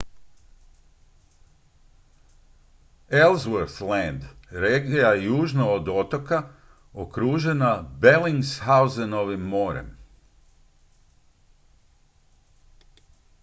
ellsworth 3.09 3.81
land 3.81 4.23
regija 4.51 5.07
je 5.13 5.25
južno 5.25 5.71
od 5.71 5.89
otoka 5.89 6.43
okružena 6.93 7.83
bellingshausenovim 8.01 9.39
morem 9.47 9.97